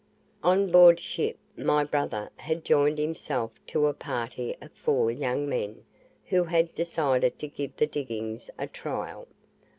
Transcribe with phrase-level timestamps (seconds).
[0.41, 5.83] On board ship, my brother had joined himself to a party of four young men,
[6.25, 9.27] who had decided to give the diggings a trial.